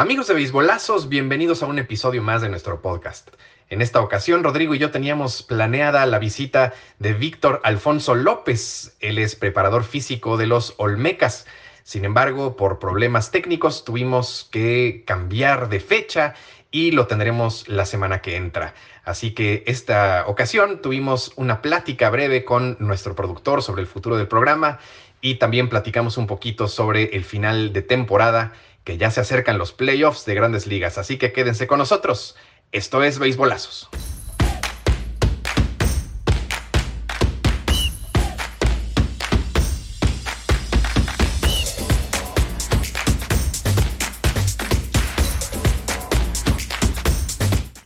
[0.00, 3.30] Amigos de Beisbolazos, bienvenidos a un episodio más de nuestro podcast.
[3.68, 8.96] En esta ocasión, Rodrigo y yo teníamos planeada la visita de Víctor Alfonso López.
[9.00, 11.48] Él es preparador físico de los Olmecas.
[11.82, 16.34] Sin embargo, por problemas técnicos tuvimos que cambiar de fecha
[16.70, 18.74] y lo tendremos la semana que entra.
[19.02, 24.28] Así que esta ocasión tuvimos una plática breve con nuestro productor sobre el futuro del
[24.28, 24.78] programa
[25.20, 28.52] y también platicamos un poquito sobre el final de temporada
[28.88, 32.36] que ya se acercan los playoffs de grandes ligas, así que quédense con nosotros.
[32.72, 33.90] Esto es Beisbolazos.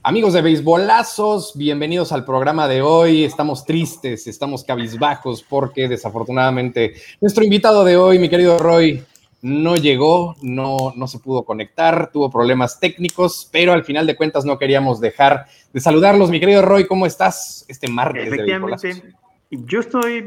[0.04, 3.24] Amigos de Beisbolazos, bienvenidos al programa de hoy.
[3.24, 9.04] Estamos tristes, estamos cabizbajos porque desafortunadamente nuestro invitado de hoy, mi querido Roy,
[9.42, 14.44] no llegó, no, no se pudo conectar, tuvo problemas técnicos, pero al final de cuentas
[14.44, 16.30] no queríamos dejar de saludarlos.
[16.30, 18.28] Mi querido Roy, ¿cómo estás este martes?
[18.28, 19.02] Efectivamente,
[19.50, 20.22] yo estoy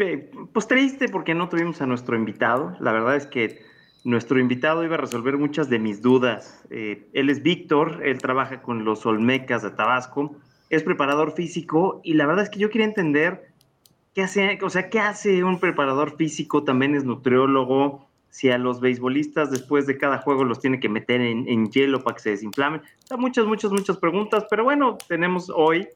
[0.52, 2.76] pues triste porque no tuvimos a nuestro invitado.
[2.82, 3.64] La verdad es que
[4.04, 6.62] nuestro invitado iba a resolver muchas de mis dudas.
[6.70, 10.36] Eh, él es Víctor, él trabaja con los Olmecas de Tabasco,
[10.70, 13.50] es preparador físico y la verdad es que yo quería entender
[14.14, 18.82] qué hace, o sea, qué hace un preparador físico, también es nutriólogo, si a los
[18.82, 22.82] beisbolistas después de cada juego los tiene que meter en, hielo para que se desinflamen.
[23.18, 25.88] muchas, muchas, muchas preguntas, pero bueno, tenemos hoy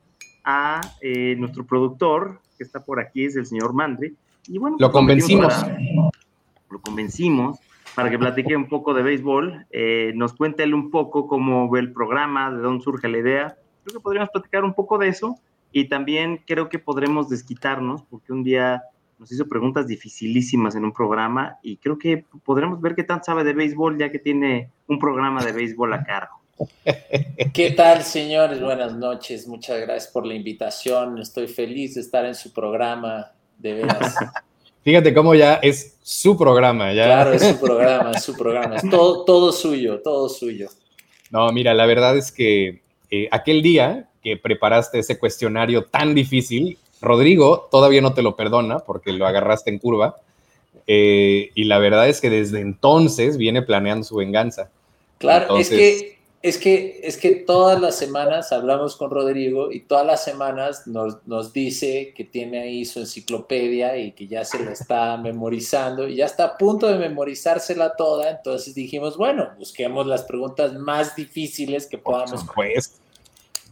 [0.46, 4.16] a eh, nuestro productor, que está por aquí, es el señor Mandri.
[4.48, 5.54] Y bueno, lo convencimos.
[6.70, 7.60] lo convencimos
[7.94, 11.82] para que platique un poco de béisbol, eh, nos cuente él un poco cómo ve
[11.82, 13.58] el programa, de dónde surge la idea.
[13.84, 15.36] Creo que podríamos platicar un poco de eso
[15.74, 18.82] y también creo que podremos desquitarnos, porque un día
[19.20, 23.44] nos hizo preguntas dificilísimas en un programa y creo que podremos ver qué tan sabe
[23.44, 26.40] de béisbol ya que tiene un programa de béisbol a cargo.
[27.54, 28.62] ¿Qué tal, señores?
[28.62, 29.46] Buenas noches.
[29.48, 31.20] Muchas gracias por la invitación.
[31.20, 34.16] Estoy feliz de estar en su programa, de veras.
[34.84, 36.94] Fíjate cómo ya es su programa.
[36.94, 37.06] Ya.
[37.06, 38.76] Claro, es su programa, es su programa.
[38.78, 40.70] Es todo, todo suyo, todo suyo.
[41.30, 42.82] No, mira, la verdad es que
[43.12, 48.80] eh, aquel día que preparaste ese cuestionario tan difícil, Rodrigo todavía no te lo perdona
[48.80, 50.18] porque lo agarraste en curva.
[50.88, 54.70] Eh, y la verdad es que desde entonces viene planeando su venganza.
[55.20, 60.06] Claro, es que es que, es que todas las semanas hablamos con Rodrigo y todas
[60.06, 64.72] las semanas nos, nos, dice que tiene ahí su enciclopedia y que ya se la
[64.72, 68.32] está memorizando y ya está a punto de memorizársela toda.
[68.32, 72.46] Entonces dijimos, bueno, busquemos las preguntas más difíciles que podamos.
[72.56, 72.96] Pues,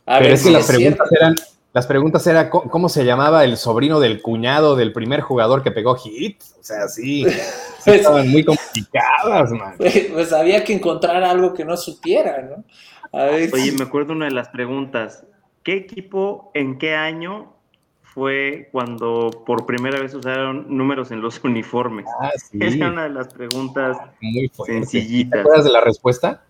[0.06, 1.36] a Pero es que las preguntas eran,
[1.78, 5.94] las preguntas eran cómo se llamaba el sobrino del cuñado del primer jugador que pegó
[5.94, 6.42] hit.
[6.60, 9.76] O sea, sí, pues, estaban muy complicadas, man.
[9.78, 12.64] Pues, pues, había que encontrar algo que no supiera, ¿no?
[13.12, 15.24] Oye, me acuerdo una de las preguntas.
[15.62, 17.54] ¿Qué equipo en qué año
[18.02, 22.08] fue cuando por primera vez usaron números en los uniformes?
[22.20, 22.58] Ah, sí.
[22.60, 25.32] Es una de las preguntas muy sencillitas.
[25.32, 26.44] ¿Te acuerdas de la respuesta?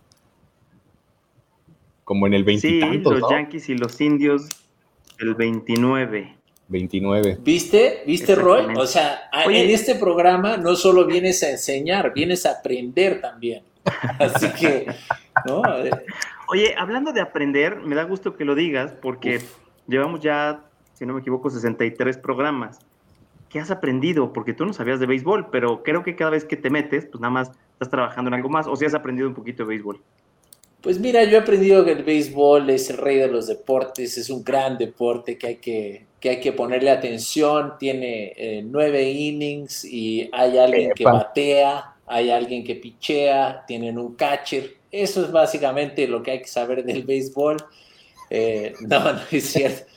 [2.05, 4.47] Como en el 20 Sí, los Yankees y los indios
[5.19, 6.37] el 29.
[6.67, 7.37] 29.
[7.41, 8.03] ¿Viste?
[8.05, 8.65] ¿Viste, Roy?
[8.75, 13.63] O sea, en este programa no solo vienes a enseñar, vienes a aprender también.
[14.19, 14.87] Así que,
[15.45, 15.61] ¿no?
[16.49, 19.41] Oye, hablando de aprender, me da gusto que lo digas porque
[19.87, 22.79] llevamos ya, si no me equivoco, 63 programas.
[23.49, 24.33] ¿Qué has aprendido?
[24.33, 27.21] Porque tú no sabías de béisbol, pero creo que cada vez que te metes, pues
[27.21, 30.01] nada más estás trabajando en algo más o si has aprendido un poquito de béisbol.
[30.81, 34.29] Pues mira, yo he aprendido que el béisbol es el rey de los deportes, es
[34.29, 39.83] un gran deporte que hay que, que, hay que ponerle atención, tiene eh, nueve innings
[39.83, 44.75] y hay alguien que batea, hay alguien que pichea, tienen un catcher.
[44.91, 47.57] Eso es básicamente lo que hay que saber del béisbol.
[48.29, 49.91] Eh, no, no es cierto.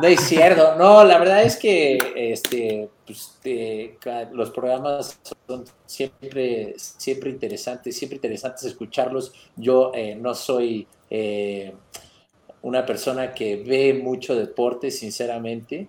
[0.00, 0.76] No es cierto.
[0.76, 3.38] No, la verdad es que este, pues,
[4.32, 9.32] los programas son siempre, siempre interesantes, siempre interesantes escucharlos.
[9.56, 11.74] Yo eh, no soy eh,
[12.62, 15.88] una persona que ve mucho deporte, sinceramente.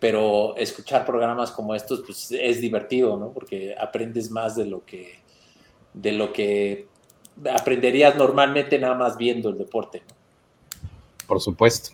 [0.00, 3.30] pero escuchar programas como estos pues, es divertido, ¿no?
[3.30, 5.20] Porque aprendes más de lo que
[5.94, 6.86] de lo que
[7.50, 10.02] aprenderías normalmente nada más viendo el deporte.
[10.08, 10.18] ¿no?
[11.28, 11.90] por supuesto.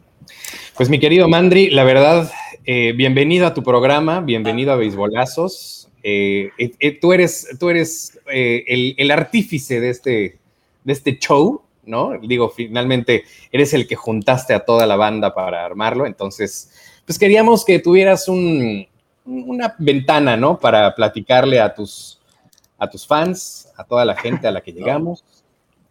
[0.76, 2.30] Pues mi querido Mandri, la verdad,
[2.64, 5.88] eh, bienvenido a tu programa, bienvenido a Beisbolazos.
[6.02, 10.38] Eh, eh, tú eres, tú eres el, artífice de este,
[10.82, 12.18] de este show, ¿no?
[12.18, 16.70] Digo, finalmente eres el que juntaste a toda la banda para armarlo, entonces,
[17.04, 20.58] pues queríamos que tuvieras una ventana, ¿no?
[20.58, 22.20] Para platicarle a tus,
[22.78, 25.22] a tus fans, a toda la gente a la que llegamos.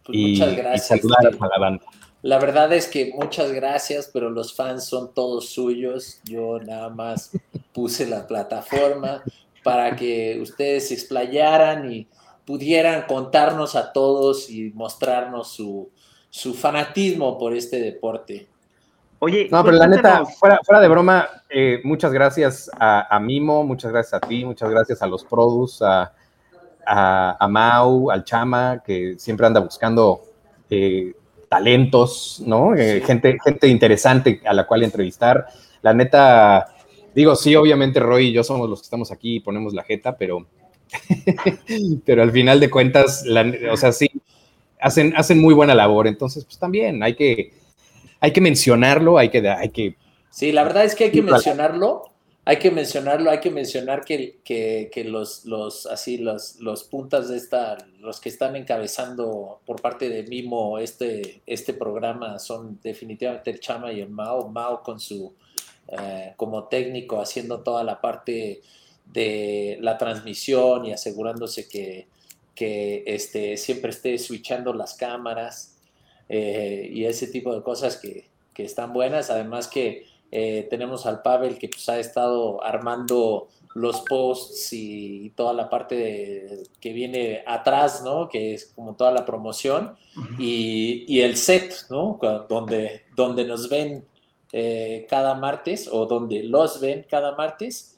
[0.06, 0.88] Pues muchas gracias.
[0.88, 1.86] saludar a la banda.
[2.24, 6.22] La verdad es que muchas gracias, pero los fans son todos suyos.
[6.24, 7.32] Yo nada más
[7.74, 9.22] puse la plataforma
[9.62, 12.08] para que ustedes se explayaran y
[12.46, 15.90] pudieran contarnos a todos y mostrarnos su,
[16.30, 18.48] su fanatismo por este deporte.
[19.20, 23.92] Oye, no, pero la neta, fuera, fuera de broma, eh, muchas gracias a, Mimo, muchas
[23.92, 26.14] gracias a ti, muchas gracias a los Produs, a,
[26.86, 30.22] a, Mau, al Chama, que siempre anda buscando
[30.70, 31.14] eh,
[31.54, 32.76] talentos, ¿no?
[32.76, 35.46] Eh, gente, gente interesante a la cual entrevistar.
[35.84, 36.74] La neta,
[37.14, 40.18] digo, sí, obviamente Roy y yo somos los que estamos aquí y ponemos la jeta,
[40.18, 40.48] pero,
[42.06, 43.24] pero al final de cuentas,
[43.72, 44.10] o sea, sí,
[44.82, 46.08] hacen, hacen muy buena labor.
[46.08, 47.54] Entonces, pues también hay que
[48.20, 49.98] hay que mencionarlo, hay que, hay que...
[50.32, 52.13] Sí, la verdad es que hay que mencionarlo,
[52.46, 57.38] hay que mencionarlo, hay que mencionar que, que, los, los, así, los, los puntas de
[57.38, 63.62] esta, los que están encabezando por parte de Mimo este, este programa son definitivamente el
[63.62, 65.34] Chama y el Mao, Mao con su,
[65.88, 68.62] eh, como técnico haciendo toda la parte
[69.06, 72.08] de la transmisión y asegurándose que,
[72.56, 75.78] que este, siempre esté switchando las cámaras.
[76.30, 79.30] Eh, y ese tipo de cosas que, que están buenas.
[79.30, 80.06] Además que
[80.36, 86.64] eh, tenemos al Pavel que pues, ha estado armando los posts y, toda la parte
[86.80, 88.30] que viene atrás, ¿no?
[88.30, 89.96] Que es como toda la promoción
[90.40, 92.20] y, y, el set, ¿no?
[92.50, 94.06] Donde, donde nos ven
[94.52, 97.93] eh, cada martes o donde los ven cada martes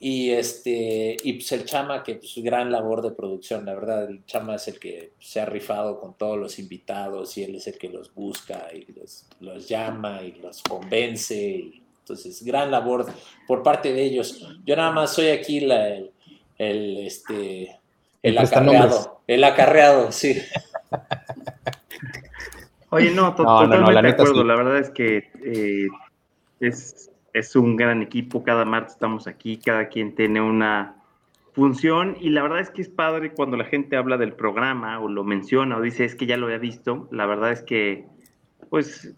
[0.00, 4.24] y este, y pues el Chama, que pues gran labor de producción, la verdad, el
[4.26, 7.78] Chama es el que se ha rifado con todos los invitados y él es el
[7.78, 11.34] que los busca y los, los llama y los convence.
[11.34, 13.06] Y, entonces, gran labor
[13.46, 14.48] por parte de ellos.
[14.64, 16.10] Yo nada más soy aquí la, el,
[16.56, 17.78] el, este,
[18.22, 19.20] el acarreado.
[19.26, 20.40] El acarreado, sí.
[22.90, 24.44] Oye, no, totalmente la de acuerdo.
[24.44, 25.88] La verdad es que eh,
[26.60, 30.96] es es un gran equipo, cada martes estamos aquí, cada quien tiene una
[31.52, 35.08] función y la verdad es que es padre cuando la gente habla del programa o
[35.08, 38.06] lo menciona o dice es que ya lo había visto, la verdad es que
[38.70, 39.16] pues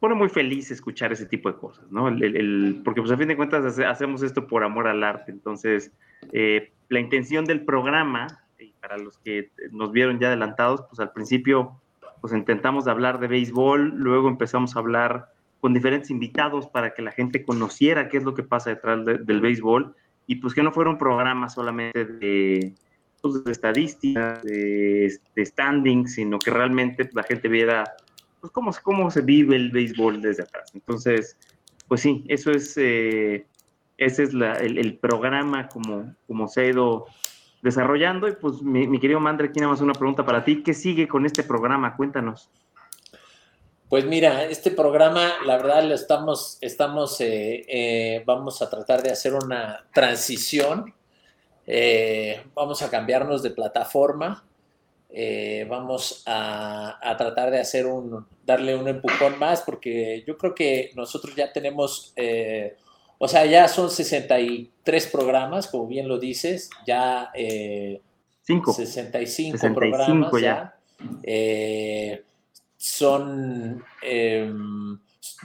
[0.00, 2.08] pone muy feliz escuchar ese tipo de cosas, ¿no?
[2.08, 5.92] El, porque pues a fin de cuentas hacemos esto por amor al arte, entonces
[6.32, 8.26] eh, la intención del programa,
[8.58, 11.80] y para los que nos vieron ya adelantados, pues al principio
[12.20, 15.33] pues intentamos hablar de béisbol, luego empezamos a hablar
[15.64, 19.40] con diferentes invitados para que la gente conociera qué es lo que pasa detrás del
[19.40, 19.96] béisbol
[20.26, 22.74] y pues que no fuera un programa solamente de,
[23.22, 27.84] pues, de estadísticas, de, standing, sino que realmente la gente viera
[28.42, 30.70] pues, cómo, cómo se vive el béisbol desde atrás.
[30.74, 31.38] Entonces,
[31.88, 33.46] pues sí, eso es, eh,
[33.96, 37.06] ese es el, programa como, como se ha ido
[37.62, 38.28] desarrollando.
[38.28, 40.62] Y pues mi, mi querido Mandre, aquí nada más una pregunta para ti.
[40.62, 41.96] ¿Qué sigue con este programa?
[41.96, 42.50] Cuéntanos.
[43.94, 49.12] Pues mira, este programa, la verdad, lo estamos, estamos, eh, eh, vamos a tratar de
[49.12, 50.92] hacer una transición.
[51.64, 54.44] Eh, vamos a cambiarnos de plataforma.
[55.68, 61.36] vamos a, tratar de hacer un, darle un empujón más, porque yo creo que nosotros
[61.36, 62.12] ya tenemos,
[63.18, 67.30] o sea, ya son 63 programas, como bien lo dices, ya
[68.42, 70.74] 65, programas ya.
[71.22, 72.24] ya
[72.84, 74.98] son, em,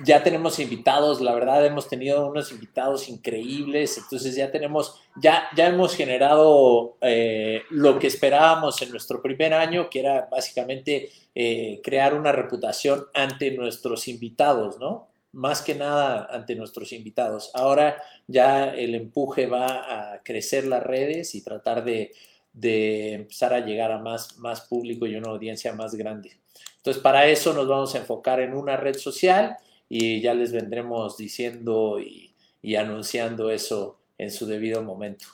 [0.04, 5.68] ya tenemos invitados, la verdad hemos tenido unos invitados increíbles, entonces ya tenemos, ya, ya
[5.68, 12.14] hemos generado eh, lo que esperábamos en nuestro primer año, que era básicamente eh, crear
[12.14, 15.08] una reputación ante nuestros invitados, ¿no?
[15.32, 17.52] Más que nada ante nuestros invitados.
[17.54, 22.12] Ahora ya el empuje va a crecer las redes y tratar de,
[22.54, 26.40] de empezar a llegar a más, más público y una audiencia más grande.
[26.78, 29.58] Entonces, para eso nos vamos a enfocar en una red social
[29.90, 32.34] y ya les vendremos diciendo y,
[32.76, 35.26] anunciando eso en su debido momento.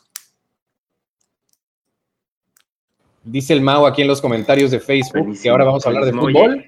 [3.23, 6.11] Dice el Mao aquí en los comentarios de Facebook que ahora vamos a hablar de
[6.11, 6.65] fútbol.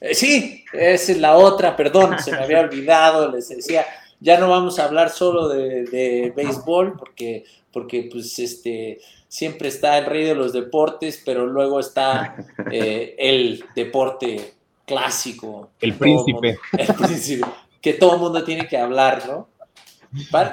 [0.00, 3.84] Eh, sí, esa es la otra, perdón, se me había olvidado, les decía,
[4.20, 9.96] ya no vamos a hablar solo de, de béisbol porque, porque pues este, siempre está
[9.96, 12.36] el rey de los deportes, pero luego está
[12.70, 15.70] eh, el deporte clásico.
[15.80, 16.58] El príncipe.
[16.78, 17.46] el príncipe,
[17.80, 19.48] que todo el mundo tiene que hablar, ¿no?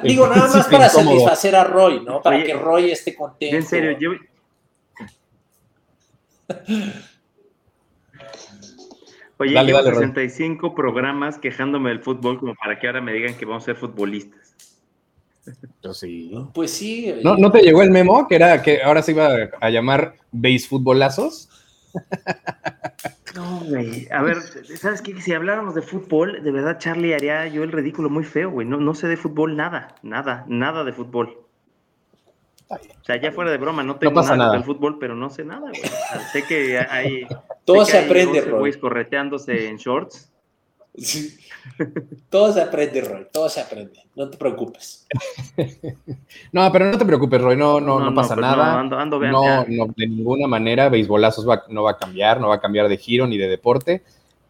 [0.04, 2.22] digo, nada más para satisfacer a Roy, ¿no?
[2.22, 3.56] Para que Roy esté contento.
[3.56, 4.12] En serio, yo...
[9.40, 13.64] Oye, dale, 65 programas quejándome del fútbol como para que ahora me digan que vamos
[13.64, 14.56] a ser futbolistas.
[15.94, 16.32] sí.
[16.54, 17.14] Pues sí.
[17.24, 19.30] ¿No, ¿No te llegó el memo que era que ahora se iba
[19.60, 21.50] a llamar Base Futbolazos?
[23.36, 24.08] No, güey.
[24.12, 24.38] A ver,
[24.78, 25.20] ¿sabes qué?
[25.22, 28.68] Si habláramos de fútbol, de verdad, Charlie haría yo el ridículo muy feo, güey.
[28.68, 31.47] No, no sé de fútbol nada, nada, nada de fútbol.
[32.70, 35.46] O sea, ya fuera de broma, no tengo nada, nada, del fútbol, pero no sé
[35.46, 35.82] nada, güey.
[36.34, 37.26] sé que hay.
[37.66, 38.74] Todo se aprende, güey.
[38.74, 40.32] correteándose en shorts.
[42.30, 45.06] Todo se aprende, Roy, todo se aprende, no te preocupes.
[46.52, 48.82] no, pero no te preocupes, Roy, no, no, no, pasa nada.
[48.84, 53.28] No, de ninguna manera, Beisbolazos no va a cambiar, no va a cambiar de giro
[53.28, 54.02] ni de deporte,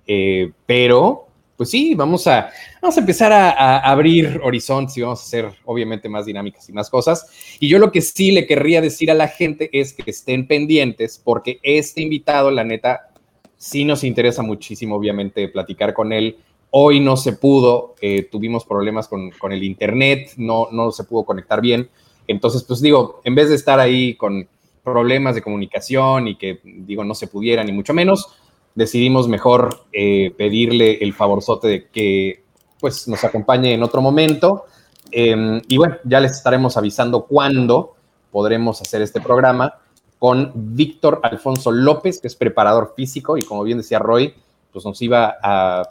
[0.06, 1.27] eh, pero
[1.58, 6.08] pues sí, vamos a, vamos a empezar a, abrir horizontes y vamos a hacer obviamente
[6.08, 7.28] más dinámicas y más cosas.
[7.60, 11.20] Y yo lo que sí le querría decir a la gente es que estén pendientes
[11.22, 13.10] porque este invitado, la neta,
[13.58, 16.38] sí nos interesa muchísimo, obviamente, platicar con él.
[16.70, 21.60] Hoy no se pudo, eh, tuvimos problemas con, el internet, no, no se pudo conectar
[21.60, 21.90] bien.
[22.28, 24.48] Entonces, pues digo, en vez de estar ahí con
[24.84, 28.38] problemas de comunicación y que, digo, no se pudiera, ni mucho menos,
[28.78, 32.44] decidimos mejor eh, pedirle el favorzote de que,
[32.80, 34.66] pues, nos acompañe en otro momento.
[35.10, 37.96] Em, y bueno, ya les estaremos avisando cuándo
[38.32, 39.74] podremos hacer este programa
[40.20, 44.36] con Víctor Alfonso López, que es preparador físico y como bien decía Roy,
[44.72, 45.90] pues nos iba a,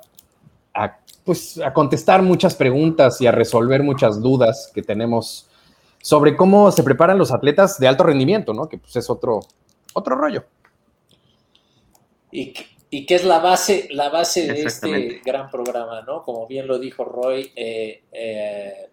[1.24, 5.48] pues, a contestar muchas preguntas y a resolver muchas dudas que tenemos
[6.00, 8.68] sobre cómo se preparan los atletas de alto rendimiento, ¿no?
[8.68, 9.40] Que pues es otro,
[9.92, 10.44] otro rollo.
[12.30, 12.52] Y,
[12.90, 16.22] y que es la base, la base de este gran programa, ¿no?
[16.22, 18.88] Como bien lo dijo Roy, eh, eh,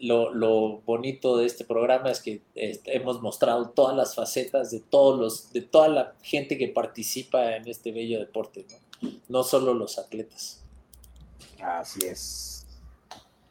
[0.00, 5.18] lo, bonito de este programa es que este, hemos mostrado todas las facetas de todos
[5.18, 9.10] los, de toda la gente que participa en este bello deporte, ¿no?
[9.28, 10.64] No solo los atletas.
[11.60, 12.66] Así es.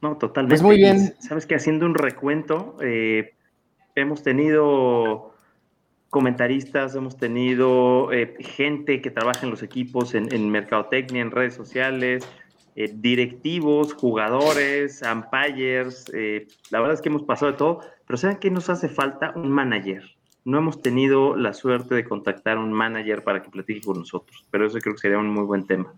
[0.01, 0.53] No, totalmente.
[0.53, 1.15] Pues muy bien.
[1.19, 3.33] Sabes que haciendo un recuento, eh,
[3.95, 5.33] hemos tenido
[6.09, 11.53] comentaristas, hemos tenido eh, gente que trabaja en los equipos, en, en mercadotecnia, en redes
[11.53, 12.27] sociales,
[12.79, 18.37] eh, directivos, jugadores, umpires, eh, la verdad es que hemos pasado de todo, pero ¿saben
[18.37, 19.33] qué nos hace falta?
[19.35, 20.03] Un manager.
[20.45, 24.45] No hemos tenido la suerte de contactar a un manager para que platique con nosotros,
[24.51, 25.91] pero eso creo que sería un muy buen tema.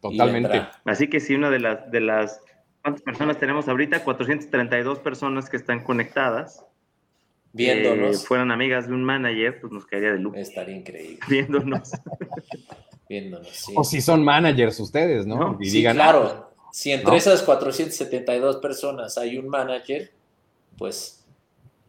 [0.00, 0.66] Totalmente.
[0.84, 2.40] Así que si una de las, de las,
[2.82, 4.02] ¿cuántas personas tenemos ahorita?
[4.02, 6.66] 432 personas que están conectadas.
[7.52, 8.16] Viéndonos.
[8.16, 10.36] Eh, fueran amigas de un manager, pues nos caería de lujo.
[10.36, 11.18] Estaría increíble.
[11.28, 11.90] Viéndonos.
[13.74, 15.56] O si son managers ustedes, ¿no?
[15.60, 20.12] Y digan, claro, si entre esas 472 personas hay un manager,
[20.76, 21.24] pues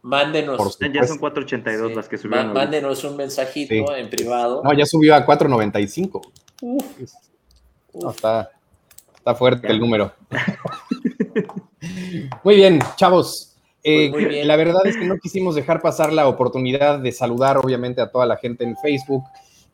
[0.02, 0.78] mándenos.
[0.78, 2.54] Ya son 482 las que subieron.
[2.54, 4.62] Mándenos un mensajito en privado.
[4.64, 6.22] No, ya subió a 495.
[6.62, 6.84] Uf.
[7.92, 8.50] No, está,
[9.14, 10.12] está fuerte el número.
[12.42, 13.49] muy bien, chavos.
[13.82, 18.00] Pues eh, la verdad es que no quisimos dejar pasar la oportunidad de saludar, obviamente,
[18.00, 19.24] a toda la gente en Facebook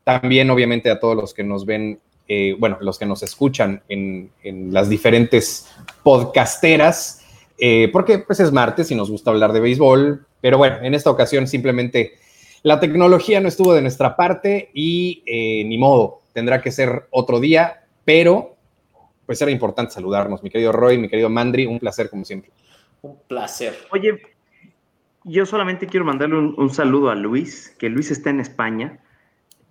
[0.05, 1.99] también, obviamente, a todos los que nos ven,
[2.29, 4.31] eh, bueno, los que nos escuchan en,
[4.73, 5.67] las diferentes
[6.05, 7.23] podcasteras,
[7.59, 11.11] eh, porque pues es martes y nos gusta hablar de béisbol, pero bueno, en esta
[11.11, 12.13] ocasión simplemente
[12.63, 15.23] la tecnología no estuvo de nuestra parte y
[15.67, 18.55] ni modo, tendrá que ser otro día, pero
[19.25, 22.53] pues era importante saludarnos, mi querido Roy, mi querido Mandri, un placer como siempre.
[23.29, 23.75] Placer.
[23.91, 24.23] Oye,
[25.25, 29.01] yo solamente quiero mandarle un saludo a Luis, que Luis está en España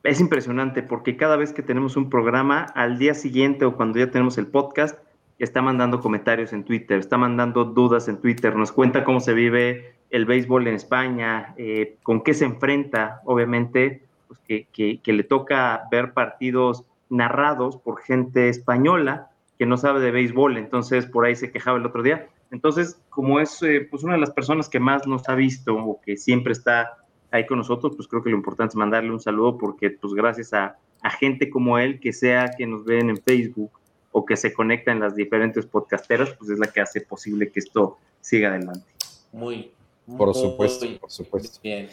[0.06, 4.12] es impresionante porque cada vez que tenemos un programa, al día siguiente o cuando ya
[4.12, 5.00] tenemos el podcast,
[5.40, 9.96] está mandando comentarios en Twitter, está mandando dudas en Twitter, nos cuenta cómo se vive
[10.12, 16.14] el béisbol en España, eh, con qué se enfrenta, obviamente, pues que, le toca ver
[16.14, 21.80] partidos narrados por gente española que no sabe de béisbol, entonces por ahí se quejaba
[21.80, 22.28] el otro día.
[22.52, 26.00] Entonces, como es eh, pues una de las personas que más nos ha visto o
[26.02, 26.98] que siempre está
[27.32, 30.54] ahí con nosotros, pues creo que lo importante es mandarle un saludo porque pues gracias
[30.54, 30.78] a,
[31.20, 33.70] gente como él, que sea que nos ven en Facebook
[34.12, 37.60] o que se conecta en las diferentes podcasteras, pues es la que hace posible que
[37.60, 38.88] esto siga adelante.
[39.32, 39.72] Muy,
[40.18, 41.60] por supuesto, por supuesto.
[41.62, 41.90] Bien.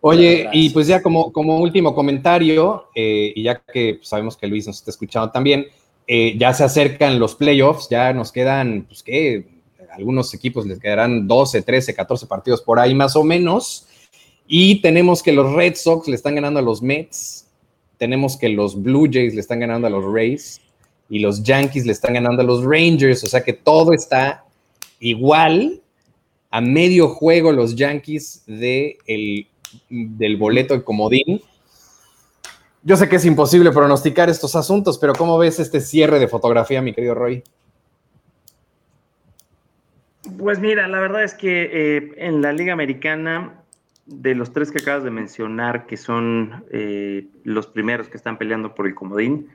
[0.00, 4.66] Oye, y pues ya como, como último comentario, eh, y ya que sabemos que Luis
[4.66, 5.66] nos está escuchando también,
[6.06, 9.46] eh, ya se acercan los playoffs, ya nos quedan, pues que
[9.92, 13.86] algunos equipos les quedarán 12, 13, 14 partidos por ahí más o menos.
[14.46, 17.46] Y tenemos que los Red Sox le están ganando a los Mets,
[17.98, 20.60] tenemos que los Blue Jays le están ganando a los Rays
[21.10, 24.44] y los Yankees le están ganando a los Rangers, o sea que todo está
[25.00, 25.82] igual
[26.50, 28.98] a medio juego los Yankees de
[29.90, 31.42] del boleto de comodín.
[32.82, 36.80] Yo sé que es imposible pronosticar estos asuntos, pero ¿cómo ves este cierre de fotografía,
[36.80, 37.42] mi querido Roy?
[40.38, 43.64] Pues mira, la verdad es que eh, en la Liga Americana
[44.06, 48.72] de los tres que acabas de mencionar, que son eh, los primeros que están peleando
[48.74, 49.48] por el comodín,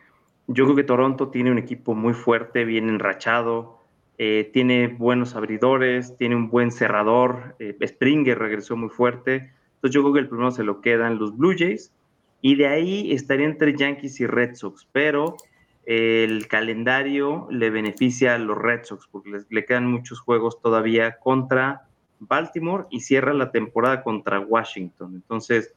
[0.47, 3.79] yo creo que Toronto tiene un equipo muy fuerte, bien enrachado,
[4.17, 10.01] eh, tiene buenos abridores, tiene un buen cerrador, eh, Springer regresó muy fuerte, entonces yo
[10.01, 11.93] creo que el primero se lo quedan los Blue Jays,
[12.41, 15.37] y de ahí estaría entre Yankees y Red Sox, pero
[15.85, 21.87] el calendario le beneficia a los Red Sox porque le quedan muchos juegos todavía contra
[22.19, 25.15] Baltimore y cierra la temporada contra Washington.
[25.15, 25.73] Entonces,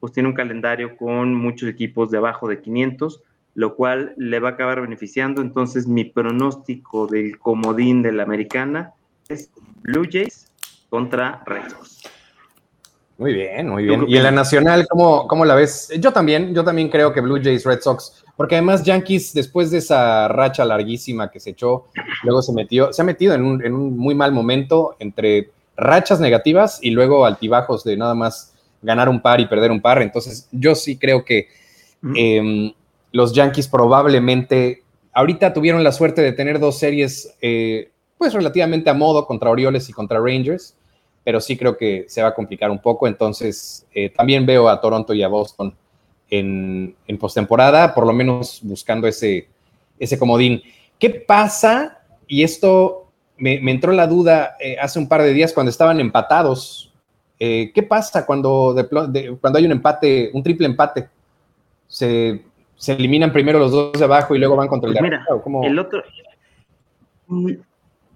[0.00, 3.22] pues tiene un calendario con muchos equipos de abajo de 500,
[3.54, 5.40] lo cual le va a acabar beneficiando.
[5.40, 8.92] Entonces, mi pronóstico del comodín de la americana
[9.28, 9.50] es
[9.82, 10.52] Blue Jays
[10.90, 12.13] contra Red Sox.
[13.16, 14.04] Muy bien, muy bien.
[14.08, 15.92] Y en la nacional, ¿cómo, ¿cómo, la ves?
[16.00, 19.78] Yo también, yo también creo que Blue Jays, Red Sox, porque además Yankees, después de
[19.78, 21.86] esa racha larguísima que se echó,
[22.24, 26.18] luego se metió, se ha metido en un, en un muy mal momento entre rachas
[26.18, 30.02] negativas y luego altibajos de nada más ganar un par y perder un par.
[30.02, 31.48] Entonces, yo sí creo que
[32.16, 32.72] em,
[33.12, 38.94] los Yankees probablemente ahorita tuvieron la suerte de tener dos series, eh, pues relativamente a
[38.94, 40.76] modo contra Orioles y contra Rangers,
[41.24, 43.08] pero sí creo que se va a complicar un poco.
[43.08, 45.74] Entonces, eh, también veo a Toronto y a Boston
[46.30, 49.48] en, en postemporada, por lo menos buscando ese,
[49.98, 50.62] ese comodín.
[50.98, 51.98] ¿Qué pasa?
[52.26, 53.04] Y esto
[53.36, 56.92] me, entró la duda eh, hace un par de días cuando estaban empatados.
[57.38, 58.74] Eh, ¿Qué pasa cuando,
[59.40, 61.08] cuando hay un empate, un triple empate?
[61.86, 62.42] ¿Se,
[62.86, 66.02] eliminan primero los dos de abajo y luego van contra el pues de El otro.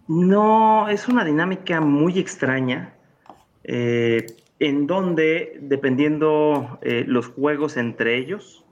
[0.09, 2.95] No, es una dinámica muy extraña.
[3.71, 4.27] Eh,
[4.59, 8.65] en donde, dependiendo los juegos entre ellos,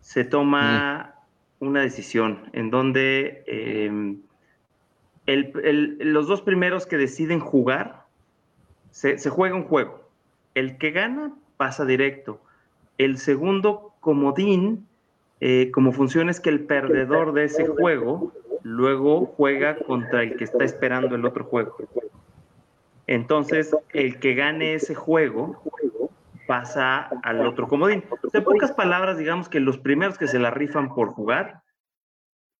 [0.00, 1.14] se toma
[1.60, 1.66] mm.
[1.66, 4.18] una decisión, en donde
[5.24, 8.08] los dos primeros que deciden jugar,
[8.90, 10.08] se, juega un juego.
[10.54, 12.40] El que gana pasa directo.
[12.96, 14.86] El segundo comodín,
[15.40, 20.44] eh, como funciona es que el perdedor de ese juego luego juega contra el que
[20.44, 21.76] está esperando el otro juego.
[23.08, 25.62] Entonces, el que gane ese juego
[26.46, 28.04] pasa al otro comodín.
[28.32, 31.62] En pocas palabras, digamos que los primeros que se la rifan por jugar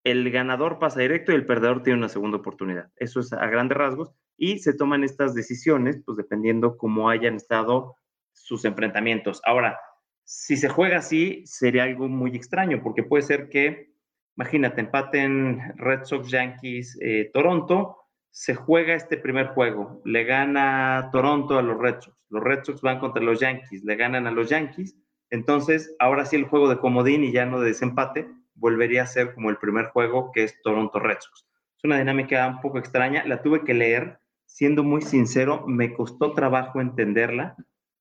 [0.05, 2.91] el ganador pasa directo y el perdedor tiene una segunda oportunidad.
[2.97, 4.15] Eso es a grandes rasgos.
[4.37, 7.97] Y se toman estas decisiones, pues dependiendo cómo hayan estado
[8.33, 9.43] sus enfrentamientos.
[9.45, 9.79] Ahora,
[10.25, 13.93] si se juega así, sería algo muy extraño, porque puede ser que,
[14.37, 17.97] imagínate, empaten Red Sox, Yankees, eh, Toronto,
[18.39, 22.81] se juega este primer juego, le gana Toronto a los Red Sox, los Red Sox
[22.83, 24.97] van contra los Yankees, le ganan a los Yankees,
[25.29, 29.35] entonces ahora sí el juego de comodín y ya no de desempate, volvería a ser
[29.35, 31.49] como el primer juego que es Toronto Red Sox.
[31.79, 36.33] Es una dinámica un poco extraña, la tuve que leer, siendo muy sincero, me costó
[36.33, 37.57] trabajo entenderla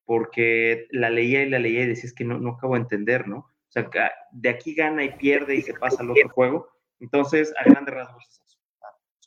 [0.06, 3.38] porque la leía y la leía y decía, que no, no acabo de entender, ¿no?
[3.38, 3.89] O sea,
[4.34, 6.69] de aquí gana y pierde y se pasa al otro juego.
[7.00, 8.38] Entonces, a grandes rasgos.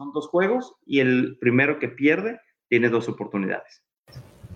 [0.01, 3.83] Son dos juegos y el primero que pierde tiene dos oportunidades.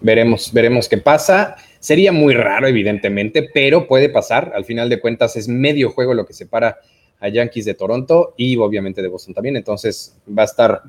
[0.00, 1.56] Veremos, veremos qué pasa.
[1.80, 4.52] Sería muy raro, evidentemente, pero puede pasar.
[4.54, 6.78] Al final de cuentas, es medio juego lo que separa
[7.20, 9.56] a Yankees de Toronto y obviamente de Boston también.
[9.56, 10.82] Entonces va a estar,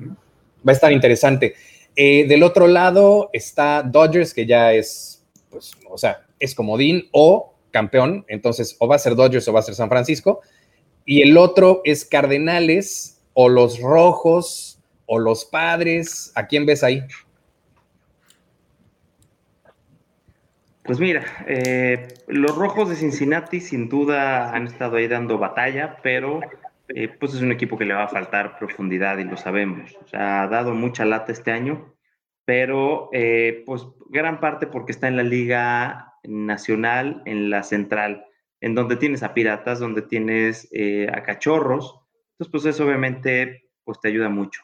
[0.66, 1.54] va a estar interesante.
[1.94, 7.58] Eh, del otro lado está Dodgers, que ya es, pues, o sea, es comodín o
[7.70, 8.24] campeón.
[8.26, 10.40] Entonces, o va a ser Dodgers o va a ser San Francisco.
[11.04, 16.32] Y el otro es Cardenales o los Rojos o los Padres.
[16.34, 17.02] ¿A quién ves ahí?
[20.82, 26.40] Pues mira, eh, los rojos de Cincinnati sin duda han estado ahí dando batalla, pero
[26.88, 29.96] eh, pues es un equipo que le va a faltar profundidad y lo sabemos.
[30.02, 31.92] O sea, ha dado mucha lata este año,
[32.44, 38.24] pero eh, pues gran parte porque está en la liga nacional, en la central,
[38.60, 40.70] en donde tienes a piratas, donde tienes
[41.12, 42.05] a cachorros.
[42.38, 44.62] Entonces, pues eso obviamente pues te ayuda mucho.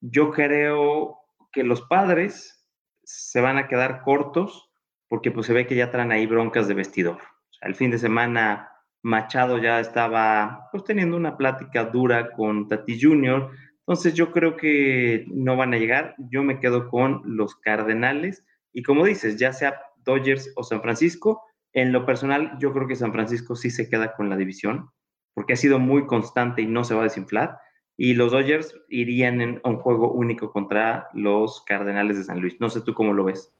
[0.00, 1.18] yo creo
[1.52, 2.66] que los padres
[3.04, 4.68] se van a quedar cortos
[5.08, 7.18] porque pues se ve que ya traen ahí broncas de vestidor.
[7.60, 8.68] el fin de semana
[9.02, 15.26] Machado ya estaba pues teniendo una plática dura con Tati Junior, entonces yo creo que
[15.28, 19.80] no van a llegar, yo me quedo con los Cardenales y como dices, ya sea
[20.04, 24.16] Dodgers o San Francisco, en lo personal yo creo que San Francisco sí se queda
[24.16, 24.90] con la división
[25.36, 27.58] porque ha sido muy constante y no se va a desinflar
[27.98, 32.56] y los Dodgers irían en un juego único contra los Cardenales de San Luis.
[32.58, 33.52] No sé tú cómo lo ves.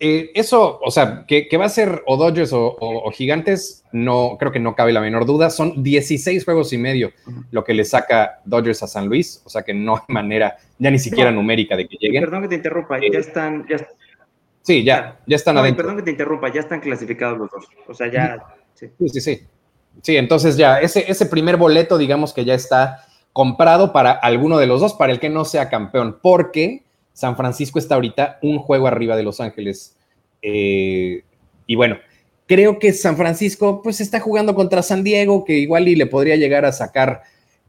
[0.00, 4.58] eh, eso, o sea, que, va a ser o Dodgers o, Gigantes, no creo que
[4.58, 5.50] no cabe la menor duda.
[5.50, 7.12] Son 16 juegos y medio
[7.50, 10.90] lo que le saca Dodgers a San Luis, o sea que no hay manera, ya
[10.90, 12.24] ni siquiera numérica de que lleguen.
[12.24, 13.66] Perdón que te interrumpa, ya están.
[13.68, 13.86] Ya,
[14.62, 15.82] sí, ya, ya están adentro.
[15.84, 17.68] Perdón que te interrumpa, ya están clasificados los dos.
[17.86, 18.38] O sea, ya.
[18.74, 19.20] Sí, sí, sí.
[19.20, 19.46] Sí,
[20.06, 24.80] entonces ya, ese, ese primer boleto, digamos que ya está comprado para alguno de los
[24.80, 29.16] dos, para el que no sea campeón, porque San Francisco está ahorita un juego arriba
[29.16, 29.96] de Los Ángeles.
[30.42, 31.22] Eh,
[31.66, 31.96] y bueno,
[32.46, 36.36] creo que San Francisco pues está jugando contra San Diego, que igual y le podría
[36.36, 37.22] llegar a sacar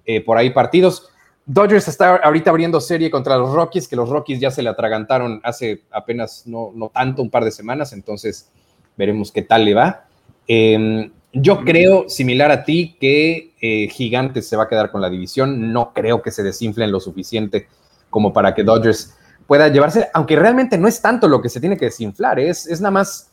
[0.05, 1.09] eh, por ahí partidos.
[1.45, 5.39] Dodgers está ahorita abriendo serie contra los Rockies, que los Rockies ya se le atragantaron
[5.43, 8.49] hace apenas no, no tanto, un par de semanas, entonces
[8.97, 10.05] veremos qué tal le va.
[10.47, 15.09] Em, yo creo, similar a ti, que eh, Gigantes se va a quedar con la
[15.09, 15.73] división.
[15.73, 17.67] No creo que se desinflen lo suficiente
[18.09, 19.13] como para que Dodgers
[19.45, 22.81] pueda llevarse, aunque realmente no es tanto lo que se tiene que desinflar, es, es
[22.81, 23.29] nada más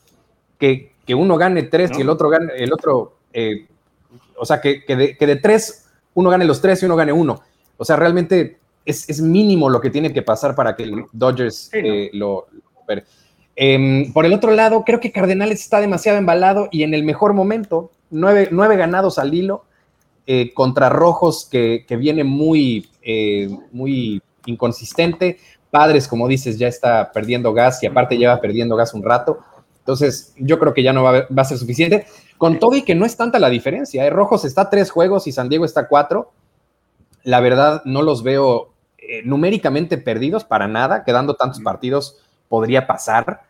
[0.59, 3.67] que, uno gane tres y el otro gane, el otro, eh,
[4.37, 7.41] o sea, que, de, tres uno gane los tres y uno gane uno.
[7.77, 12.11] O sea, realmente es, mínimo lo que tiene que pasar para que el Dodgers eh,
[12.15, 12.47] lo,
[13.57, 17.35] em, por el otro lado, creo que Cardenales está demasiado embalado y en el mejor
[17.35, 19.65] momento, nueve, ganados al hilo
[20.27, 22.89] eh, contra Rojos que, que viene muy,
[23.73, 25.39] muy inconsistente.
[25.71, 29.41] Padres, como dices, ya está perdiendo gas y aparte lleva perdiendo gas un rato.
[29.79, 32.07] Entonces, yo creo que ya no va a, ser suficiente.
[32.39, 34.07] Con todo y que no es tanta la diferencia.
[34.07, 34.11] ¿eh?
[34.11, 36.33] Rojos está tres juegos y San Diego está cuatro.
[37.25, 41.03] La verdad, no los veo eh, numéricamente perdidos para nada.
[41.05, 42.19] Quedando tantos partidos,
[42.53, 43.45] podría pasar.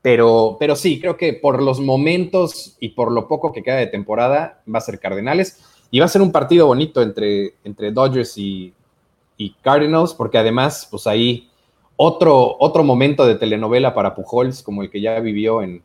[0.00, 3.86] Pero, pero sí, creo que por los momentos y por lo poco que queda de
[3.86, 5.60] temporada, va a ser Cardenales.
[5.90, 8.72] Y va a ser un partido bonito entre, entre Dodgers y,
[9.36, 11.50] y Cardinals, porque además, pues ahí
[11.96, 15.82] otro, otro momento de telenovela para Pujols, como el que ya vivió en,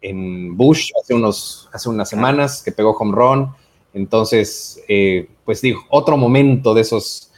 [0.00, 3.54] en Bush hace, unos, hace unas semanas, que pegó home run.
[3.92, 7.31] Entonces, eh, pues digo, otro momento de esos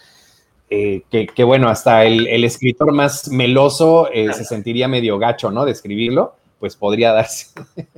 [0.74, 5.64] eh, que, bueno, hasta el, escritor más meloso eh, se sentiría medio gacho, ¿no?
[5.64, 7.48] De escribirlo, pues podría darse.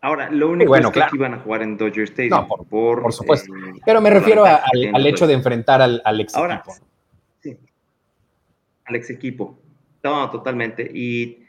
[0.00, 2.46] Ahora, lo único es que aquí van a jugar en Dodger Stadium.
[2.68, 3.52] por, supuesto.
[3.84, 6.72] Pero me refiero al, hecho de enfrentar al, al ex equipo
[8.88, 9.58] al ex equipo.
[10.02, 10.90] No, totalmente.
[10.92, 11.44] Y,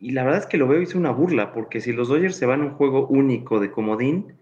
[0.00, 2.60] la verdad es que lo veo hizo una burla, porque si los Dodgers se van
[2.60, 4.34] a un juego único de comodín,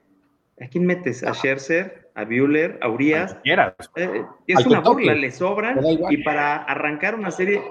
[0.61, 1.23] ¿a quién metes?
[1.23, 2.04] ¿A Scherzer?
[2.15, 2.79] ¿A Bueller?
[2.81, 3.37] ¿A Urias?
[3.45, 5.81] Eh, es una burla, le sobran.
[6.11, 7.63] Y para arrancar una serie,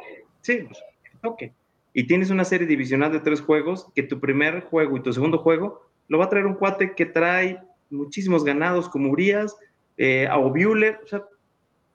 [0.42, 0.84] sí, pues,
[1.22, 1.54] toque.
[1.94, 5.38] Y tienes una serie divisional de tres juegos, que tu primer juego y tu segundo
[5.38, 9.56] juego lo va a traer un cuate que trae muchísimos ganados como Urias,
[9.98, 11.00] eh, a Bueller.
[11.04, 11.24] O sea,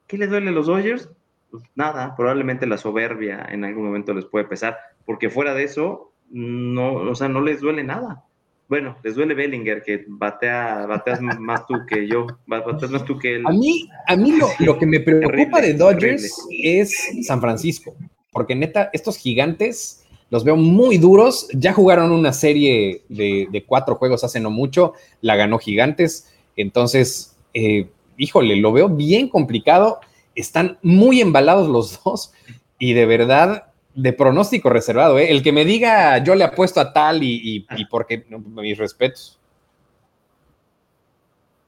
[0.06, 1.10] ¿qué le duele a los Dodgers?
[1.50, 6.12] Pues, nada, probablemente la soberbia en algún momento les puede pesar, porque fuera de eso,
[6.30, 8.24] no, o sea, no les duele nada.
[8.68, 13.36] Bueno, les duele Bellinger, que batea, bateas más tú que yo, bateas más tú que
[13.36, 13.46] él.
[13.46, 16.30] A mí, a mí lo, que me preocupa de Dodgers
[16.62, 17.94] es San Francisco,
[18.30, 21.48] porque neta, estos gigantes los veo muy duros.
[21.54, 26.30] Ya jugaron una serie de, cuatro juegos hace no mucho, la ganó Gigantes.
[26.54, 30.00] Entonces, eh, híjole, lo veo bien complicado
[30.38, 32.32] están muy embalados los dos
[32.78, 33.67] y de verdad
[33.98, 35.18] de pronóstico reservado.
[35.18, 35.30] ¿eh?
[35.30, 39.38] El que me diga yo le apuesto a tal y, y, porque mis respetos.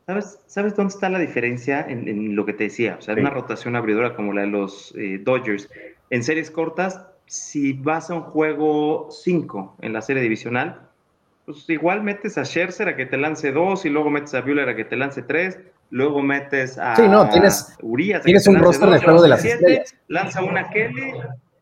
[0.06, 2.96] ¿Sabes, ¿Sabes dónde está la diferencia en, lo que te decía?
[2.98, 5.68] O sea, una rotación abridora como la de los eh, Dodgers.
[6.10, 10.80] En series cortas, si vas a un juego 5 en la serie divisional,
[11.46, 14.68] pues igual metes a Scherzer a que te lance 2 y luego metes a Buehler
[14.68, 15.58] a que te lance 3
[15.90, 18.22] luego metes a sí, no, tienes, Urias.
[18.22, 19.94] Tienes un roster de juego de las estrellas.
[20.08, 21.12] Lanza una Kelly,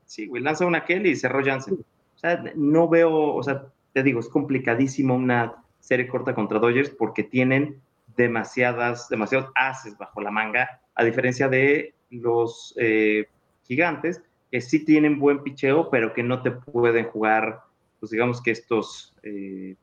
[0.08, 1.74] sí, güey, lanza una Kelly y cerró Jansen.
[1.74, 6.90] O sea, no veo, o sea, te digo, es complicadísimo una serie corta contra Dodgers
[6.90, 7.80] porque tienen
[8.16, 13.28] demasiadas, demasiados haces bajo la manga, a diferencia de los eh,
[13.62, 17.60] gigantes, que sí tienen buen picheo, pero que no te pueden jugar,
[18.00, 19.14] pues digamos que estos...
[19.22, 19.76] Eh,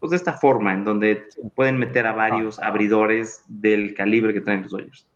[0.00, 4.62] pues de esta forma, en donde pueden meter a varios abridores del calibre que traen
[4.62, 5.06] los Dodgers.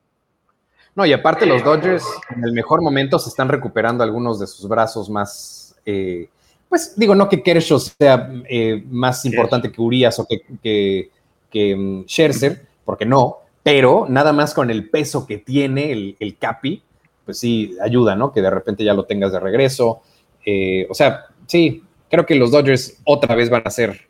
[0.97, 2.05] No, y aparte los Dodgers
[2.35, 6.29] en el mejor momento se están recuperando algunos de sus brazos más, eh,
[6.69, 11.11] pues digo, no que Kershaw sea eh, más importante que Urias o que, que,
[11.51, 16.39] que mm, Scherzer, porque no, pero nada más con el peso que tiene el, el,
[16.39, 16.83] Capi,
[17.25, 18.33] pues sí, ayuda, ¿no?
[18.33, 20.03] Que de repente ya lo tengas de regreso.
[20.47, 24.09] Eh, o sea, sí, creo que los Dodgers otra vez van a ser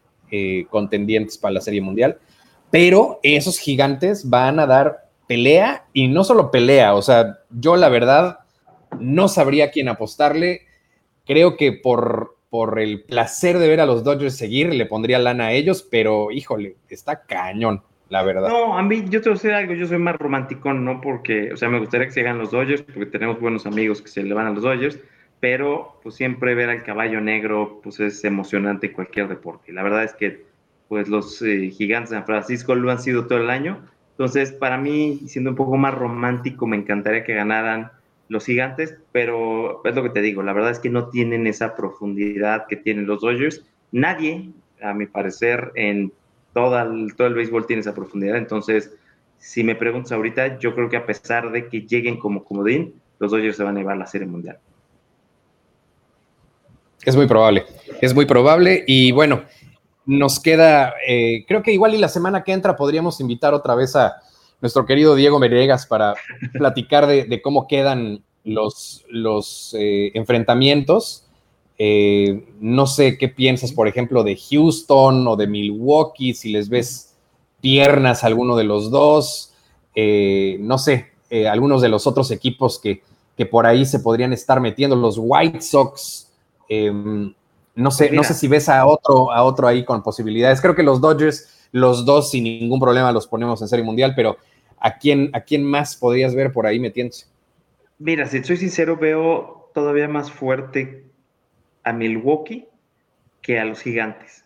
[0.68, 2.18] contendientes para la Serie Mundial,
[2.68, 5.03] pero esos gigantes van a dar
[5.34, 8.38] pelea y no solo pelea, o sea, yo la verdad
[9.00, 10.62] no sabría quién apostarle.
[11.26, 15.46] creo que por, por el placer de ver a los Dodgers seguir, le pondría lana
[15.46, 18.48] a ellos, pero híjole, está cañón, la verdad.
[18.48, 21.56] No, a mí, yo te voy a algo, yo soy más romántico, no porque, o
[21.56, 24.34] sea, me gustaría que se hagan los Dodgers, porque tenemos buenos amigos que se le
[24.34, 25.00] van a los Dodgers,
[25.40, 29.72] pero pues siempre ver al caballo negro, pues es emocionante en cualquier deporte.
[29.72, 30.44] La verdad es que,
[30.86, 33.82] pues los eh, gigantes de San Francisco lo han sido todo el año.
[34.14, 37.90] Entonces, para mí, siendo un poco más romántico, me encantaría que ganaran
[38.28, 41.76] los gigantes, pero es lo que te digo, la verdad es que no tienen esa
[41.76, 43.64] profundidad que tienen los Dodgers.
[43.92, 44.50] Nadie,
[44.80, 46.12] a mi parecer, en
[46.52, 48.36] toda el, todo el béisbol tiene esa profundidad.
[48.36, 48.94] Entonces,
[49.38, 53.32] si me preguntas ahorita, yo creo que a pesar de que lleguen como comodín, los
[53.32, 54.58] Dodgers se van a llevar la Serie Mundial.
[57.04, 57.64] Es muy probable,
[58.00, 58.84] es muy probable.
[58.86, 59.42] Y bueno,
[60.06, 63.96] nos queda, eh, creo que igual y la semana que entra podríamos invitar otra vez
[63.96, 64.20] a
[64.60, 66.14] nuestro querido Diego Meregas para
[66.52, 71.26] platicar de, cómo quedan los, los eh, enfrentamientos.
[71.78, 77.14] Eh, no sé qué piensas, por ejemplo, de Houston o de Milwaukee, si les ves
[77.60, 79.52] piernas a alguno de los dos.
[79.96, 81.12] No sé,
[81.48, 83.02] algunos de los otros equipos que,
[83.36, 86.30] que, por ahí se podrían estar metiendo, los White Sox.
[87.74, 90.60] No sé, no sé si ves a otro, a otro ahí con posibilidades.
[90.60, 94.36] Creo que los Dodgers, los dos sin ningún problema los ponemos en serie mundial, pero
[94.78, 97.26] ¿a quién, ¿a quién más podrías ver por ahí metiéndose?
[97.98, 101.04] Mira, si soy sincero, veo todavía más fuerte
[101.82, 102.66] a Milwaukee
[103.42, 104.44] que a los gigantes.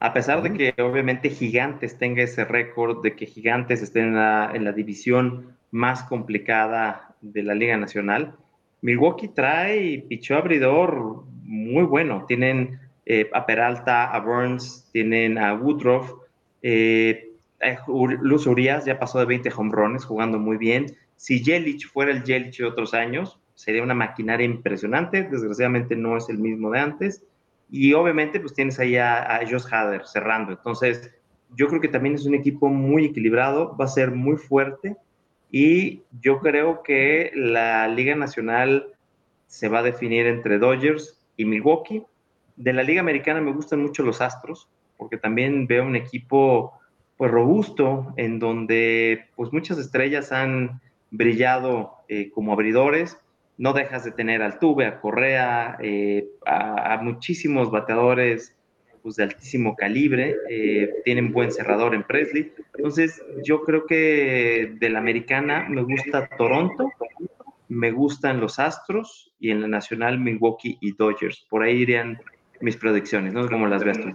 [0.00, 4.52] A pesar de que obviamente Gigantes tenga ese récord de que Gigantes estén en la,
[4.54, 8.36] en la, división más complicada de la Liga Nacional,
[8.80, 12.24] Milwaukee trae pichó abridor muy bueno.
[12.28, 16.12] Tienen eh, a Peralta, a Burns, tienen a Woodruff.
[16.62, 17.32] Eh,
[17.88, 20.94] Luz Urias ya pasó de 20 hombrones jugando muy bien.
[21.16, 25.24] Si Yelich fuera el Yelich de otros años, sería una maquinaria impresionante.
[25.24, 27.24] Desgraciadamente no es el mismo de antes.
[27.70, 30.52] Y obviamente, pues tienes ahí a Josh Hader cerrando.
[30.52, 31.10] Entonces,
[31.56, 34.96] yo creo que también es un equipo muy equilibrado, va a ser muy fuerte.
[35.50, 38.92] Y yo creo que la Liga Nacional
[39.46, 42.02] se va a definir entre Dodgers y Milwaukee.
[42.56, 46.74] De la Liga Americana me gustan mucho los Astros, porque también veo un equipo
[47.16, 53.16] pues robusto, en donde pues muchas estrellas han brillado eh, como abridores.
[53.56, 58.54] No dejas de tener al Tuve, a Correa, eh, a, muchísimos bateadores
[59.02, 60.36] pues, de altísimo calibre.
[60.48, 62.52] Eh, tienen buen cerrador en Presley.
[62.76, 66.92] Entonces, yo creo que de la americana me gusta Toronto,
[67.68, 71.46] me gustan los Astros y en la nacional Milwaukee y Dodgers.
[71.48, 72.18] Por ahí irían
[72.60, 73.48] mis predicciones, ¿no?
[73.48, 74.08] Como las veas tú.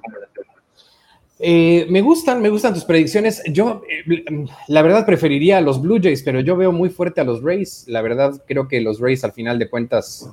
[1.40, 3.42] Eh, me gustan, me gustan tus predicciones.
[3.48, 4.24] Yo, eh,
[4.68, 7.86] la verdad, preferiría a los Blue Jays, pero yo veo muy fuerte a los Rays.
[7.88, 10.30] La verdad, creo que los Rays, al final de cuentas,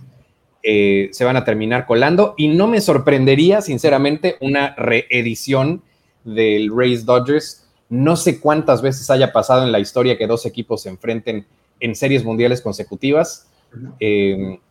[0.62, 2.34] eh, se van a terminar colando.
[2.36, 5.82] Y no me sorprendería, sinceramente, una reedición
[6.24, 7.66] del Rays Dodgers.
[7.88, 11.46] No sé cuántas veces haya pasado en la historia que dos equipos se enfrenten
[11.80, 13.50] en series mundiales consecutivas.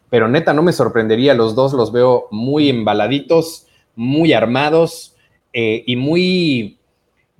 [0.10, 1.34] Pero neta, no me sorprendería.
[1.34, 5.16] Los dos los veo muy embaladitos, muy armados
[5.54, 6.78] eh, y muy,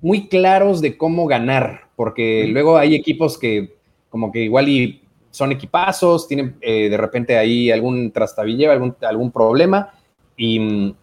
[0.00, 3.74] muy claros de cómo ganar, porque luego hay equipos que
[4.08, 9.30] como que igual y son equipazos, tienen eh, de repente ahí algún trastabilleo, algún, algún
[9.30, 9.94] problema
[10.36, 10.94] y,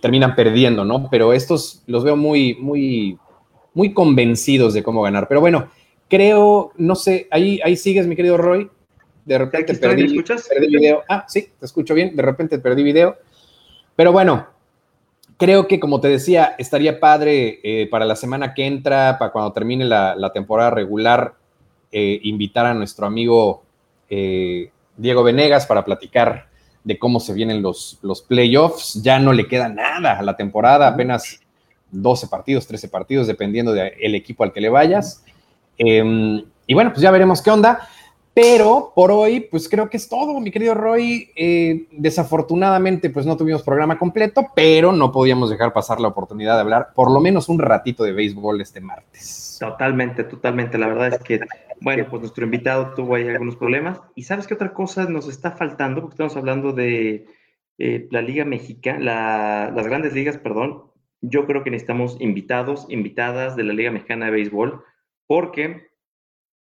[0.00, 1.08] terminan perdiendo, ¿no?
[1.10, 3.18] Pero estos los veo muy, muy,
[3.74, 5.28] muy convencidos de cómo ganar.
[5.28, 5.68] Pero bueno,
[6.08, 8.70] creo, no sé, ahí, ahí sigues, mi querido Roy.
[9.24, 11.02] De repente perdí, perdí video.
[11.08, 12.16] Ah, sí, te escucho bien.
[12.16, 13.16] De repente perdí video.
[13.94, 14.48] Pero bueno,
[15.36, 19.52] creo que, como te decía, estaría padre eh, para la semana que entra, para cuando
[19.52, 21.34] termine la, temporada regular,
[21.90, 23.62] eh, invitar a nuestro amigo
[24.08, 26.48] eh, Diego Venegas para platicar
[26.84, 29.02] de cómo se vienen los, los playoffs.
[29.02, 31.40] Ya no le queda nada a la temporada, apenas
[31.92, 35.24] 12 partidos, 13 partidos, dependiendo del equipo al que le vayas.
[35.78, 37.88] Em, y bueno, pues ya veremos qué onda.
[38.34, 41.30] Pero por hoy, pues creo que es todo, mi querido Roy.
[41.36, 46.62] Eh, desafortunadamente, pues no tuvimos programa completo, pero no podíamos dejar pasar la oportunidad de
[46.62, 49.58] hablar por lo menos un ratito de béisbol este martes.
[49.60, 50.78] Totalmente, totalmente.
[50.78, 51.40] La verdad es que,
[51.82, 54.00] bueno, pues nuestro invitado tuvo ahí algunos problemas.
[54.14, 57.26] Y sabes qué otra cosa nos está faltando, porque estamos hablando de
[57.76, 60.84] eh, la Liga Mexicana, las grandes ligas, perdón.
[61.20, 64.82] Yo creo que necesitamos invitados, invitadas de la Liga Mexicana de Béisbol,
[65.26, 65.91] porque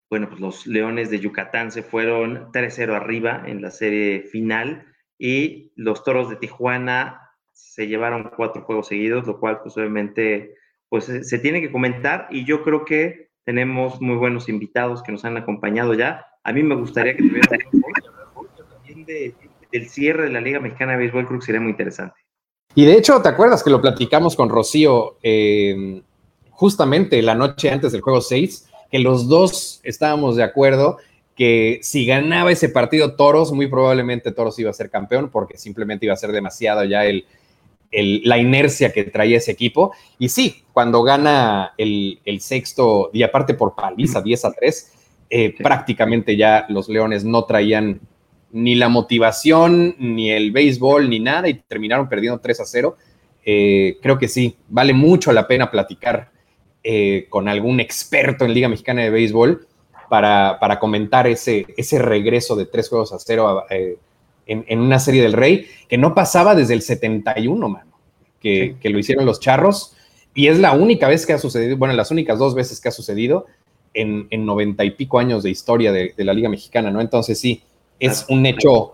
[0.10, 4.86] bueno, pues los Leones de Yucatán se fueron 3-0 arriba en la serie final
[5.17, 7.22] y los Toros de Tijuana
[7.54, 10.56] se llevaron cuatro juegos seguidos, lo cual pues obviamente
[10.89, 15.24] pues se tiene que comentar y yo creo que tenemos muy buenos invitados que nos
[15.26, 16.26] han acompañado ya.
[16.43, 19.36] A mí me gustaría que tuvieran también de,
[19.72, 22.15] del cierre de la Liga Mexicana de Béisbol creo que sería muy interesante.
[22.76, 26.02] Y de hecho, ¿te acuerdas que lo platicamos con Rocío eh,
[26.52, 28.68] justamente la noche antes del juego 6?
[28.91, 30.97] Que los dos estábamos de acuerdo
[31.36, 36.06] que si ganaba ese partido Toros, muy probablemente Toros iba a ser campeón porque simplemente
[36.06, 37.25] iba a ser demasiado ya el,
[37.91, 39.93] la inercia que traía ese equipo.
[40.17, 44.93] Y sí, cuando gana el, sexto, y aparte por paliza, 10 a 3,
[45.30, 48.02] eh, prácticamente ya los Leones no traían
[48.52, 52.97] ni la motivación, ni el béisbol, ni nada, y terminaron perdiendo 3 a 0.
[53.45, 56.32] Eh, creo que sí, vale mucho la pena platicar
[56.91, 59.67] eh, con algún experto en Liga Mexicana de Béisbol
[60.10, 63.65] para, comentar ese, ese regreso de tres juegos a cero
[64.47, 67.91] en, una serie del Rey, que no pasaba desde el 71, mano,
[68.41, 69.95] que, que lo hicieron los charros,
[70.34, 72.91] y es la única vez que ha sucedido, bueno, las únicas dos veces que ha
[72.91, 73.45] sucedido
[73.93, 77.02] en, noventa y pico años de historia de, la Liga Mexicana, ¿no?
[77.02, 77.62] Entonces sí,
[77.99, 78.93] es un hecho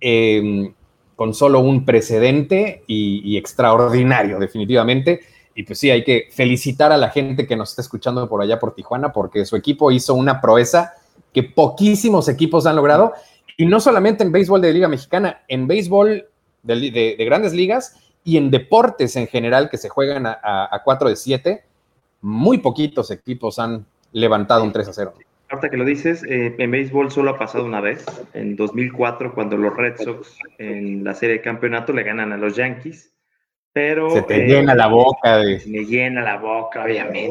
[0.00, 0.72] em,
[1.16, 5.20] con solo un precedente y, extraordinario, definitivamente.
[5.54, 8.58] Y pues sí, hay que felicitar a la gente que nos está escuchando por allá
[8.58, 10.94] por Tijuana, porque su equipo hizo una proeza
[11.32, 13.12] que poquísimos equipos han logrado,
[13.56, 16.26] y no solamente en béisbol de Liga Mexicana, en béisbol
[16.62, 21.16] de, grandes ligas y en deportes en general que se juegan a, a, 4 de
[21.16, 21.64] 7,
[22.22, 25.14] muy poquitos equipos han levantado un 3 a 0.
[25.50, 29.58] Ahorita que lo dices, eh, en béisbol solo ha pasado una vez, en 2004, cuando
[29.58, 33.12] los Red Sox en la serie de campeonato le ganan a los Yankees.
[33.74, 35.62] Pero, Se te llena la boca de.
[35.66, 37.28] Me llena la boca, obviamente.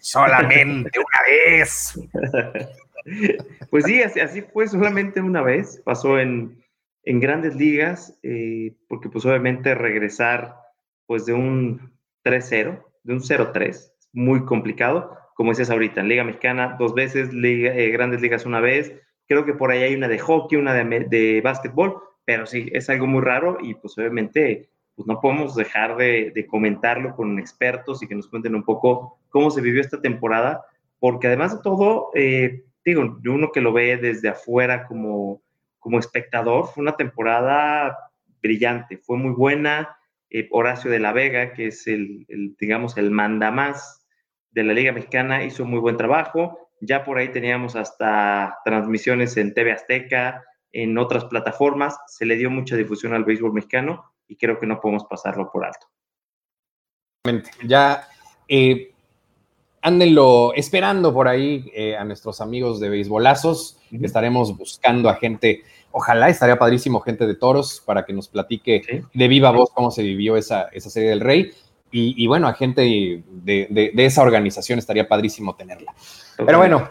[0.00, 2.00] solamente una vez.
[3.70, 5.80] pues sí, así, fue solamente una vez.
[5.84, 6.60] Pasó en,
[7.04, 10.56] en grandes ligas, eh, porque pues obviamente regresar
[11.06, 11.92] pues de un
[12.24, 15.16] 3-0, de un 0-3, muy complicado.
[15.34, 18.92] Como dices ahorita, en Liga Mexicana dos veces, Liga, eh, Grandes Ligas una vez.
[19.28, 22.90] Creo que por ahí hay una de hockey, una de, de básquetbol, pero sí, es
[22.90, 28.06] algo muy raro y pues obviamente pues no podemos dejar de, comentarlo con expertos y
[28.06, 30.62] que nos cuenten un poco cómo se vivió esta temporada,
[30.98, 35.40] porque además de todo, eh, digo, uno que lo ve desde afuera como,
[35.78, 37.96] como espectador, fue una temporada
[38.42, 39.96] brillante, fue muy buena.
[40.28, 44.06] Eh, Horacio de la Vega, que es el, el digamos, el manda más
[44.50, 46.68] de la Liga Mexicana hizo muy buen trabajo.
[46.82, 51.98] Ya por ahí teníamos hasta transmisiones en TV Azteca, en otras plataformas.
[52.06, 55.64] Se le dio mucha difusión al béisbol mexicano y creo que no podemos pasarlo por
[55.64, 55.86] alto.
[57.64, 58.08] Ya
[58.48, 58.92] eh,
[59.82, 63.78] ándenlo esperando por ahí eh, a nuestros amigos de beisbolazos.
[63.90, 69.28] Estaremos buscando a gente, ojalá estaría padrísimo gente de toros para que nos platique de
[69.28, 71.52] viva voz cómo se vivió esa, esa serie del Rey.
[71.90, 75.94] Y, bueno, a gente de, esa organización estaría padrísimo tenerla.
[76.36, 76.90] Pero bueno,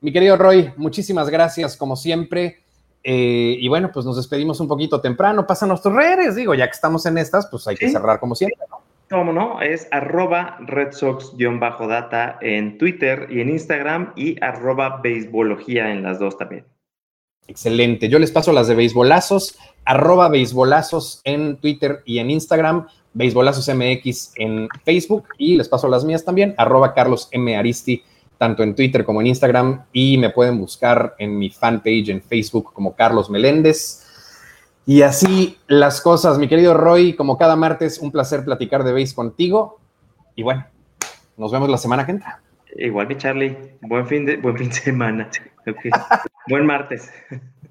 [0.00, 2.60] mi querido Roy, muchísimas gracias como siempre.
[3.04, 5.46] Eh, y bueno, pues nos despedimos un poquito temprano.
[5.46, 8.58] Pasan nuestros redes, digo, ya que estamos en estas, pues hay que cerrar como siempre,
[8.70, 8.80] ¿no?
[9.10, 9.60] ¿Cómo no?
[9.60, 16.38] Es arroba Red Sox-data en Twitter y en Instagram y arroba beisbología en las dos
[16.38, 16.64] también.
[17.46, 18.08] Excelente.
[18.08, 22.86] Yo les paso las de beisbolazos, arroba beisbolazos en Twitter y en Instagram.
[23.14, 27.54] Beisbolazos MX en Facebook y les paso las mías también, arroba Carlos M.
[27.54, 28.02] Aristi,
[28.42, 32.72] tanto en Twitter como en Instagram y me pueden buscar en mi fanpage en Facebook
[32.72, 34.04] como Carlos Meléndez.
[34.84, 39.14] Y así las cosas, mi querido Roy, como cada martes, un placer platicar de base
[39.14, 39.78] contigo.
[40.34, 40.66] Y bueno,
[41.36, 42.42] nos vemos la semana que entra.
[42.74, 45.30] Igual mi Charlie, buen fin de, buen fin de semana.
[46.48, 47.12] buen martes.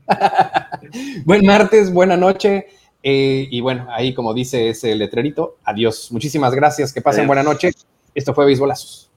[1.25, 2.67] buen martes, buena noche.
[3.03, 6.13] Eh, y bueno, ahí como dice ese letrerito, adiós.
[6.13, 7.71] Muchísimas gracias, que pasen buena noche.
[8.15, 9.10] Esto fue Beisbolazos.